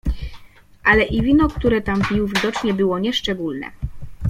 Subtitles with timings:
[0.83, 3.71] "Ale i wino, które tam pił, widocznie było nieszczególne."